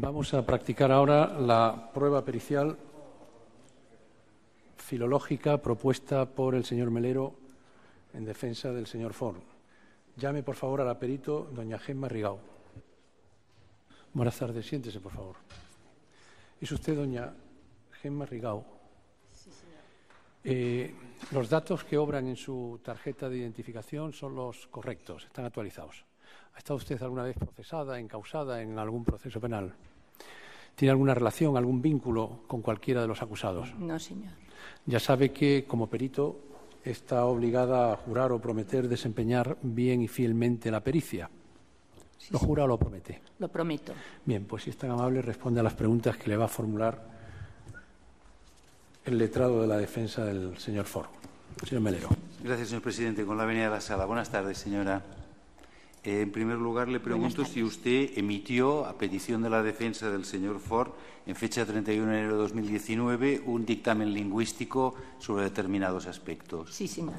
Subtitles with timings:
[0.00, 2.78] Vamos a practicar ahora la prueba pericial
[4.76, 7.34] filológica propuesta por el señor Melero
[8.14, 9.42] en defensa del señor Ford.
[10.14, 12.38] Llame, por favor, a la perito doña Gemma Rigau.
[14.12, 15.34] Buenas tardes, siéntese, por favor.
[16.60, 17.34] Es usted doña
[18.00, 18.64] Gemma Rigau.
[19.32, 19.82] Sí, señor.
[20.44, 20.94] Eh,
[21.32, 26.04] los datos que obran en su tarjeta de identificación son los correctos, están actualizados.
[26.54, 29.74] ¿Ha estado usted alguna vez procesada, encausada en algún proceso penal?
[30.74, 33.74] ¿Tiene alguna relación, algún vínculo con cualquiera de los acusados?
[33.78, 34.32] No, señor.
[34.86, 36.38] Ya sabe que, como perito,
[36.84, 41.30] está obligada a jurar o prometer desempeñar bien y fielmente la pericia.
[42.16, 42.46] Sí, ¿Lo sí.
[42.46, 43.22] jura o lo promete?
[43.38, 43.92] Lo prometo.
[44.24, 47.00] Bien, pues si es tan amable, responde a las preguntas que le va a formular
[49.04, 51.08] el letrado de la defensa del señor Ford.
[51.66, 52.08] Señor Melero.
[52.42, 53.24] Gracias, señor presidente.
[53.24, 54.04] Con la venida a la sala.
[54.04, 55.02] Buenas tardes, señora.
[56.08, 60.24] Eh, en primer lugar, le pregunto si usted emitió, a petición de la defensa del
[60.24, 60.92] señor Ford,
[61.26, 66.72] en fecha 31 de enero de 2019, un dictamen lingüístico sobre determinados aspectos.
[66.72, 67.12] Sí, señor.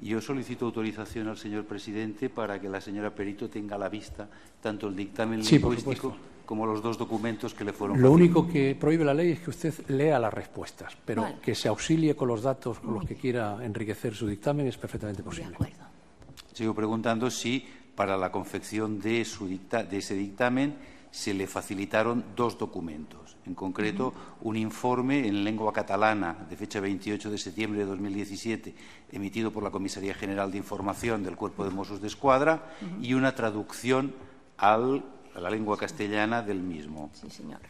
[0.00, 4.28] Yo solicito autorización al señor presidente para que la señora Perito tenga a la vista
[4.60, 8.74] tanto el dictamen Sí, lingüístico como los dos documentos que le fueron Lo único que
[8.74, 11.36] prohíbe la ley es que usted lea las respuestas, pero Vale.
[11.40, 15.22] que se auxilie con los datos con los que quiera enriquecer su dictamen es perfectamente
[15.22, 15.54] De posible.
[15.54, 15.76] acuerdo.
[16.52, 20.76] Sigo preguntando si para la confección de, su dicta- de ese dictamen
[21.10, 23.36] se le facilitaron dos documentos.
[23.44, 28.74] En concreto, un informe en lengua catalana de fecha 28 de septiembre de 2017,
[29.10, 32.70] emitido por la Comisaría General de Información del Cuerpo de Mossos de Escuadra,
[33.02, 34.14] y una traducción
[34.56, 35.04] al-
[35.34, 37.10] a la lengua castellana del mismo.
[37.12, 37.60] Sí, señor.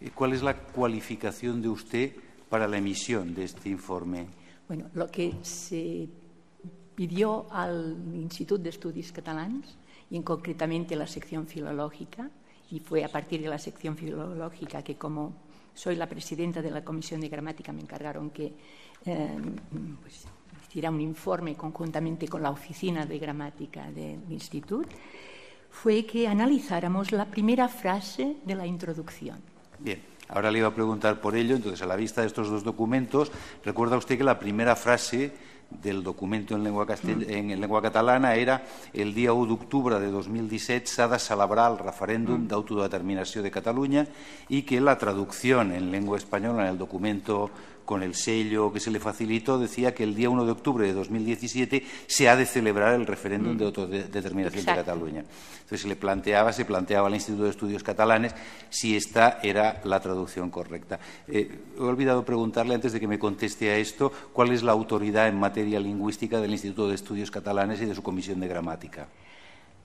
[0.00, 2.12] Eh, ¿Cuál es la cualificación de usted
[2.48, 4.26] para la emisión de este informe?
[4.66, 6.08] Bueno, lo que se
[6.98, 9.78] pidió al Instituto de Estudios Catalans
[10.10, 12.28] y en concretamente la sección filológica,
[12.72, 15.32] y fue a partir de la sección filológica que como
[15.74, 18.52] soy la presidenta de la Comisión de Gramática me encargaron que
[19.06, 19.28] eh,
[20.02, 20.26] pues,
[20.66, 24.88] hiciera un informe conjuntamente con la oficina de gramática del instituto,
[25.70, 29.38] fue que analizáramos la primera frase de la introducción.
[29.78, 31.54] Bien, ahora le iba a preguntar por ello.
[31.54, 33.30] Entonces, a la vista de estos dos documentos,
[33.64, 35.32] recuerda usted que la primera frase
[35.70, 40.10] del documento en lengua, castell- en, en lengua catalana era el dia 1 d'octubre de
[40.10, 44.06] 2017 s'ha de celebrar el referèndum d'autodeterminació de Cataluña
[44.48, 47.50] y que la traducción en lengua española en el documento
[47.88, 50.92] con el sello que se le facilitó decía que el día 1 de octubre de
[50.92, 54.74] 2017 se ha de celebrar el referéndum de autodeterminación de.
[54.74, 55.20] Cataluña.
[55.20, 58.34] Entonces se le planteaba, se planteaba al Instituto de Estudios Catalanes
[58.68, 61.00] si esta era la traducción correcta.
[61.28, 65.26] Eh, he olvidado preguntarle antes de que me conteste a esto cuál es la autoridad
[65.26, 69.08] en materia lingüística del Instituto de Estudios Catalanes y de su comisión de gramática.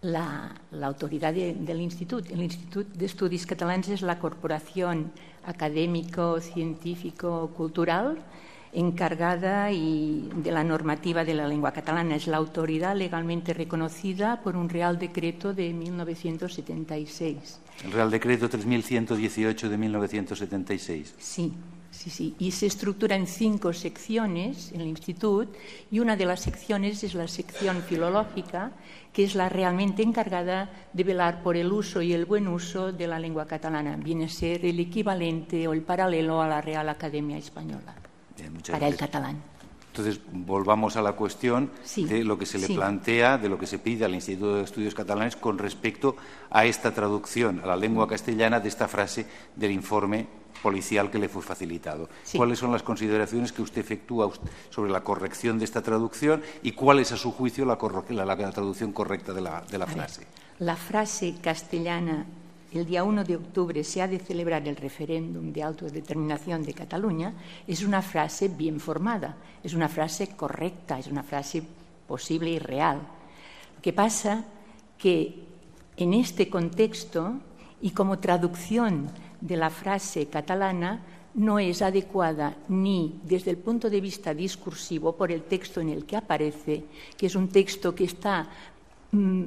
[0.03, 2.31] La, la autoridad de- del instituto.
[2.33, 5.11] El Instituto de Estudios Catalans es la corporación
[5.45, 8.17] académico, científico, cultural
[8.75, 12.15] encargada y de la normativa de la lengua catalana.
[12.15, 17.59] Es la autoridad legalmente reconocida por un Real Decreto de 1976.
[17.85, 21.15] El Real Decreto 3118 de 1976.
[21.19, 21.53] Sí,
[22.03, 22.35] sí, sí.
[22.39, 25.51] Y se estructura en cinco secciones en el instituto
[25.89, 28.71] y una de las secciones es la sección filológica,
[29.13, 33.07] que es la realmente encargada de velar por el uso y el buen uso de
[33.07, 33.95] la lengua catalana.
[33.95, 37.95] Viene a ser el equivalente o el paralelo a la Real Academia Española
[38.35, 39.52] Bien, para el catalán.
[39.95, 42.73] Entonces, volvamos a la cuestión Sí, de lo que se le sí.
[42.73, 46.15] plantea, de lo que se pide al Instituto de Estudios Catalanes con respecto
[46.49, 50.25] a esta traducción a la lengua castellana de esta frase del informe
[50.63, 52.09] policial que le fue facilitado.
[52.23, 52.39] Sí.
[52.39, 54.31] ¿Cuáles son las consideraciones que usted efectúa
[54.71, 57.77] sobre la corrección de esta traducción y cuál es, a su juicio, la,
[58.09, 60.25] la- la traducción correcta de la, de la A ver, frase?
[60.57, 62.25] la frase castellana,
[62.77, 67.33] el día 1 de octubre se ha de celebrar el referéndum de autodeterminación de Cataluña,
[67.67, 71.63] es una frase bien formada, es una frase correcta, es una frase
[72.07, 73.01] posible y real.
[73.75, 74.45] Lo que pasa
[74.97, 75.43] que
[75.97, 77.39] en este contexto
[77.81, 79.09] y como traducción
[79.41, 81.03] de la frase catalana,
[81.35, 86.05] no es adecuada ni desde el punto de vista discursivo por el texto en el
[86.05, 86.85] que aparece,
[87.17, 88.47] que es un texto que está
[89.11, 89.43] mm,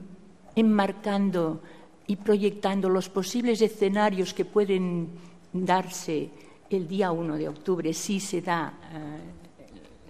[0.56, 1.62] enmarcando
[2.06, 5.08] y proyectando los posibles escenarios que pueden
[5.52, 6.30] darse
[6.70, 9.46] el día 1 de octubre si se da eh,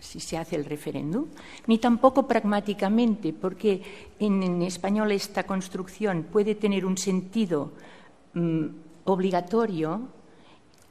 [0.07, 1.27] si se hace el referéndum,
[1.67, 3.83] ni tampoco pragmáticamente, porque
[4.19, 7.73] en, español esta construcción puede tener un sentido
[8.35, 8.67] mm,
[9.05, 10.09] obligatorio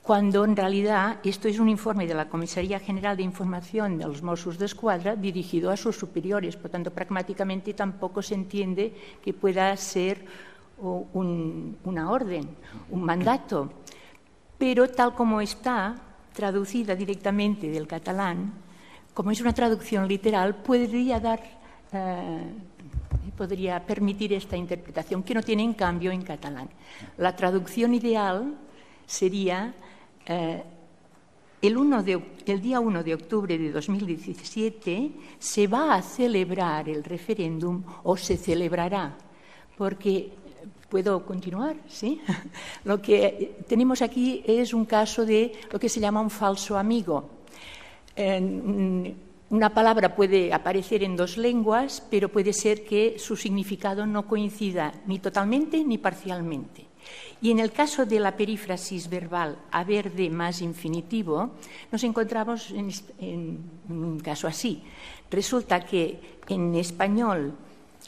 [0.01, 4.21] cuando en realidad esto es un informe de la Comisaría General de Información de los
[4.21, 6.55] Mossos de Escuadra dirigido a sus superiores.
[6.55, 8.93] Por tanto, pragmáticamente tampoco se entiende
[9.23, 10.23] que pueda ser
[10.77, 12.49] una orden,
[12.89, 13.71] un mandato,
[14.57, 15.95] pero tal como está
[16.33, 18.53] traducida directamente del catalán,
[19.13, 21.39] como es una traducción literal, podría dar,
[21.93, 22.43] eh,
[23.37, 26.69] podría permitir esta interpretación que no tiene en cambio en catalán.
[27.17, 28.55] La traducción ideal
[29.05, 29.73] sería
[30.25, 30.63] eh,
[31.61, 38.17] el, el, día 1 de octubre de 2017 se va a celebrar el referéndum o
[38.17, 39.17] se celebrará,
[39.77, 40.31] porque
[40.95, 41.75] ¿Puedo continuar?
[41.89, 42.21] ¿Sí?
[42.85, 47.31] Lo que tenemos aquí es un caso de lo que se llama un falso amigo.
[48.15, 54.93] Una palabra puede aparecer en dos lenguas, pero puede ser que su significado no coincida
[55.05, 56.85] ni totalmente ni parcialmente.
[57.41, 61.51] Y en el caso de la perífrasis verbal haber de más infinitivo,
[61.91, 63.59] nos encontramos en,
[63.89, 64.81] un caso así.
[65.29, 67.53] Resulta que en español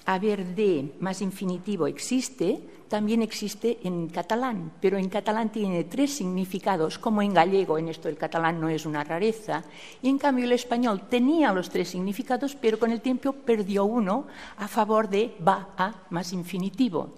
[0.07, 6.97] haber de más infinitivo existe, también existe en catalán, pero en catalán tiene tres significados,
[6.97, 9.65] como en gallego, en esto el catalán no es una rareza,
[10.01, 14.27] y en cambio el español tenía los tres significados, pero con el tiempo perdió uno
[14.57, 17.09] a favor de va a más infinitivo.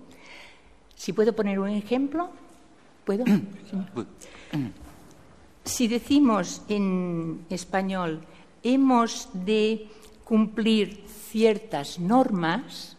[0.96, 2.30] Si puedo poner un ejemplo,
[3.06, 3.24] ¿puedo?
[5.62, 8.22] Si decimos en español
[8.64, 9.88] hemos de
[10.30, 12.98] cumplir ciertas normas,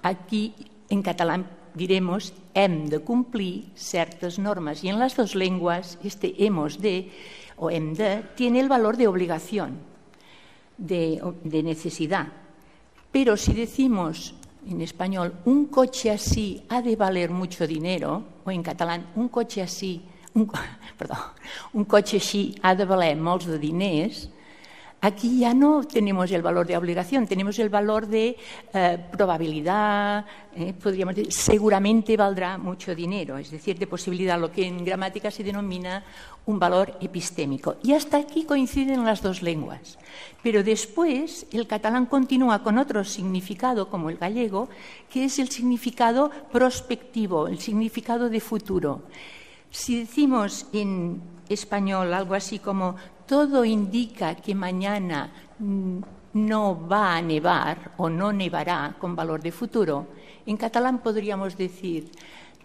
[0.00, 0.54] aquí
[0.88, 4.84] en catalán diremos hem de cumplir ciertas normas.
[4.84, 7.10] Y en las dos lenguas, este hemos de
[7.56, 9.78] o hem de tiene el valor de obligación,
[10.78, 12.28] de, de necesidad.
[13.10, 14.32] Pero si decimos
[14.64, 19.62] en español un coche así ha de valer mucho dinero, o en catalán un coche
[19.62, 20.00] así,
[20.34, 20.46] un,
[20.96, 21.16] perdó,
[21.72, 24.30] un coche així ha de valer molts de diners,
[25.04, 28.36] Aquí ya no tenemos el valor de obligación, tenemos el valor de
[28.72, 34.64] eh, probabilidad, eh, podríamos decir, seguramente valdrá mucho dinero, es decir, de posibilidad, lo que
[34.64, 36.04] en gramática se denomina
[36.46, 37.74] un valor epistémico.
[37.82, 39.98] Y hasta aquí coinciden las dos lenguas.
[40.40, 44.68] Pero después el catalán continúa con otro significado, como el gallego,
[45.10, 49.02] que es el significado prospectivo, el significado de futuro.
[49.68, 52.96] Si decimos en español algo así como
[53.32, 55.32] todo indica que mañana
[56.34, 60.08] no va a nevar o no nevará con valor de futuro,
[60.44, 62.12] en catalán podríamos decir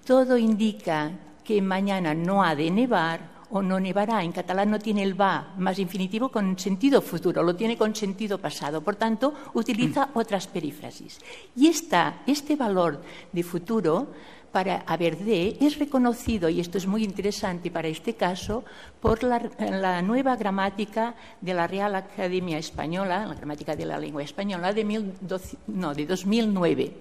[0.04, 1.12] todo indica
[1.42, 4.22] que mañana no ha de nevar o no nevará.
[4.22, 8.38] En catalán no tiene el va más infinitivo con sentido futuro, lo tiene con sentido
[8.38, 8.81] pasado.
[8.81, 11.22] Por tanto, utiliza otras perífrasis.
[11.56, 14.08] Y este valor de futuro
[14.57, 18.65] para haber de es reconocido, y esto es muy interesante para este caso,
[19.00, 24.74] por la, nueva gramática de la Real Academia Española, la gramática de la lengua española
[24.74, 26.92] de, de 2009.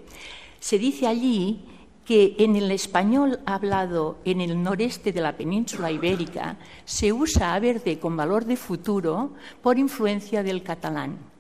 [0.61, 1.65] Se dice allí
[2.05, 7.83] que en el español hablado en el noreste de la península ibérica se usa haber
[7.83, 9.33] de con valor de futuro
[9.63, 11.36] por influencia del catalán.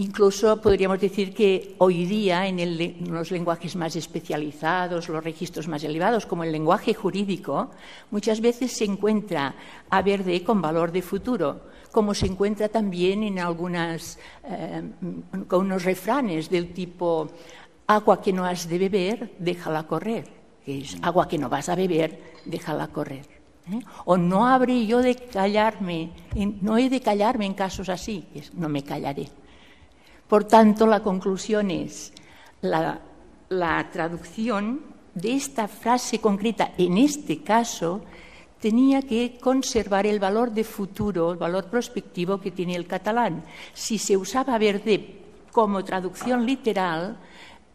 [0.00, 2.56] Incluso podríamos decir que hoy día en,
[3.12, 7.68] los lenguajes más especializados, los registros más elevados, como el lenguaje jurídico,
[8.10, 9.54] muchas veces se encuentra
[9.90, 11.60] haber de con valor de futuro,
[11.92, 14.82] como se encuentra también en algunas, eh,
[15.46, 17.28] con unos refranes del tipo
[17.86, 20.24] agua que no has de beber, déjala correr,
[20.64, 23.26] que es agua que no vas a beber, déjala correr.
[23.70, 23.80] ¿eh?
[24.06, 26.12] O no habré yo de callarme,
[26.62, 29.28] no he de callarme en casos así, no me callaré.
[30.30, 32.12] Por tanto, la conclusión es
[32.62, 33.00] la,
[33.90, 34.80] traducción
[35.12, 38.02] de esta frase concreta, en este caso,
[38.60, 43.42] tenía que conservar el valor de futuro, el valor prospectivo que tiene el catalán.
[43.74, 45.18] Si se usaba verde
[45.50, 47.18] como traducción literal,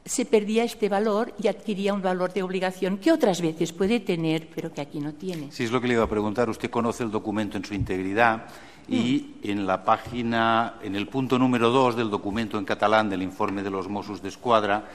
[0.06, 4.48] se perdía este valor y adquiría un valor de obligación que otras veces puede tener,
[4.54, 5.52] pero que aquí no tiene.
[5.52, 6.48] Sí, es lo que le iba a preguntar.
[6.50, 8.46] Usted conoce el documento en su integridad
[8.88, 13.64] y en la página, en el punto número 2 del documento en catalán del informe
[13.64, 14.86] de los Mossos de Escuadra,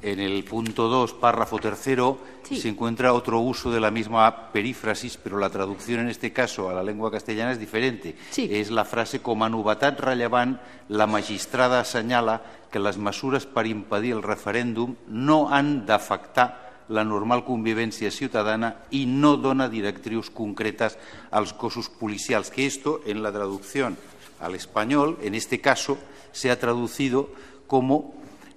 [0.00, 5.38] en el punto 2, párrafo tercero, se encuentra otro uso de la misma perífrasis, pero
[5.38, 8.16] la traducción en este caso a la lengua castellana es diferente.
[8.36, 10.56] Es la frase com a novetat rellevant,
[10.88, 12.40] la magistrada señala
[12.76, 19.06] que las mesures per impedir el referéndum no han d'afectar la normal convivència ciutadana i
[19.08, 20.98] no dona directrius concretes
[21.32, 23.96] als cossos policials, que esto en la traducción
[24.44, 25.96] al español, en este caso,
[26.32, 27.30] se ha traducido
[27.66, 28.12] como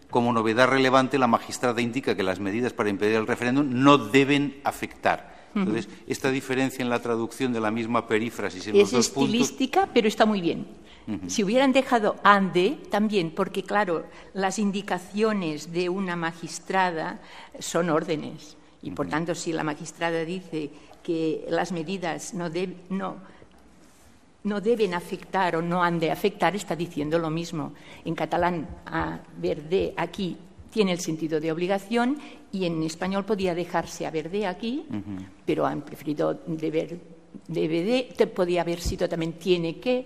[0.09, 4.59] como novedad relevante, la magistrada indica que las medidas para impedir el referéndum no deben
[4.65, 9.09] afectar Entonces, esta diferencia en la traducción de la misma perífrasis en los Es dos
[9.09, 9.33] puntos...
[9.33, 10.65] estilística, pero está muy bien.
[11.25, 17.19] Si hubieran dejado ande, también, porque claro, las indicaciones de una magistrada
[17.57, 18.55] son órdenes.
[18.83, 20.69] Y por tanto, si la magistrada dice
[21.01, 23.15] que las medidas no, deb- no,
[24.43, 27.73] no deben afectar o no han de afectar, está diciendo lo mismo.
[28.05, 30.37] En catalán, haber de aquí
[30.71, 32.17] tiene el sentido de obligación
[32.51, 34.85] y en español podía dejarse haber de aquí,
[35.45, 36.97] pero han preferido deber,
[37.47, 40.05] debe de, te- podía haber sido también tiene que,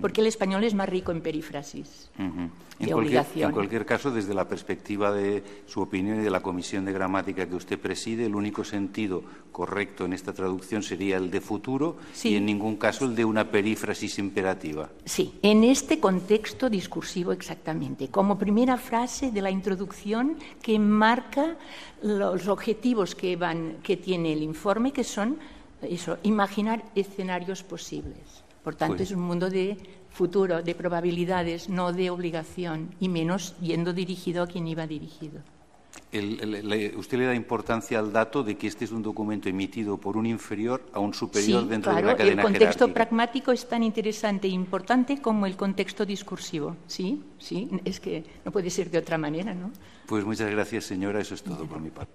[0.00, 2.10] porque el español es más rico en perífrasis.
[2.18, 2.28] Ujú.
[2.28, 3.48] En de cualquier, obligación.
[3.50, 7.46] en cualquier caso, desde la perspectiva de su opinión y de la Comisión de Gramática
[7.46, 9.22] que usted preside, el único sentido
[9.52, 12.30] correcto en esta traducción sería el de futuro Sí.
[12.30, 14.88] y en ningún caso el de una perífrasis imperativa.
[15.04, 21.56] Sí, en este contexto discursivo exactamente, como primera frase de la introducción que marca
[22.02, 25.38] los objetivos que, van, que tiene el informe, que son
[25.82, 28.42] eso, imaginar escenarios posibles.
[28.64, 29.76] Por tanto, Pues- es un mundo de
[30.10, 35.40] futuro, de probabilidades, no de obligación, y menos yendo dirigido a quien iba dirigido.
[36.12, 39.48] El- el- le- usted le da importancia al dato de que este es un documento
[39.48, 42.86] emitido por un inferior a un superior sí, dentro claro, de una el cadena contexto
[42.86, 42.94] jerárquica.
[42.94, 46.76] pragmático es tan interesante e importante como el contexto discursivo.
[46.86, 49.70] Sí, sí, es que no puede ser de otra manera, ¿no?
[50.06, 51.20] Pues muchas gracias, señora.
[51.20, 52.12] Eso es todo por mi parte.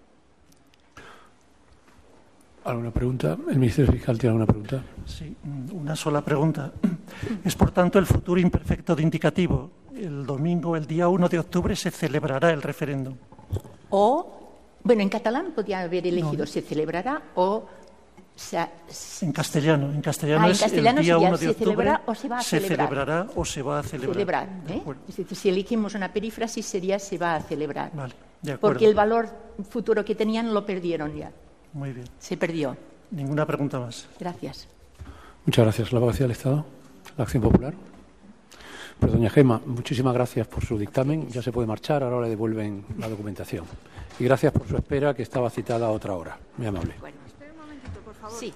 [2.65, 3.38] ¿Alguna pregunta?
[3.50, 4.84] ¿El Ministerio Fiscal tiene alguna pregunta?
[5.05, 6.72] Sí, mm, una sola pregunta.
[7.45, 9.69] Es por tanto el futuro imperfecto de indicativo.
[9.95, 13.15] El domingo, el día 1 de octubre, se celebrará el referéndum.
[13.91, 17.65] O, bueno, en catalán podía haber elegido se celebrará o
[18.36, 18.57] se,
[19.22, 21.91] En castellano, en castellano Ah, en es castellano el día sería 1 de se octubre.
[22.05, 22.88] o se va a celebrar.
[22.89, 24.13] celebrará o se va a celebrar.
[24.13, 24.50] celebrar.
[24.69, 24.81] ¿eh?
[25.07, 27.91] Es decir, si elegimos una perífrasis sería se va a celebrar.
[27.93, 28.74] Vale, de acuerdo.
[28.74, 29.29] Porque el valor
[29.69, 31.31] futuro que tenían lo perdieron ya.
[31.75, 32.08] Muy bien.
[32.20, 32.75] Se perdió.
[33.12, 34.08] Ninguna pregunta más.
[34.17, 34.67] Gracias.
[35.46, 35.91] Muchas gracias.
[35.91, 36.65] La abogacía del Estado,
[37.17, 37.74] la Acción Popular.
[38.98, 41.27] Pues, doña Gema, muchísimas gracias por su dictamen.
[41.27, 43.65] Ya se puede marchar, ahora le devuelven la documentación.
[44.20, 46.39] Y gracias por su espera, que estaba citada a otra hora.
[46.58, 46.94] Muy amable.
[48.39, 48.53] Sí.